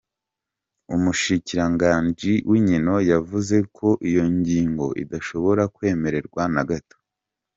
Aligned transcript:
Umushikiranganji 0.95 2.33
w'inkino 2.49 2.95
yavuze 3.11 3.55
ko 3.77 3.87
iyo 4.09 4.23
ngingo 4.37 4.85
"idashobora 5.03 5.63
kwemerwa 5.75 6.43
na 6.55 6.63
gato". 6.69 6.97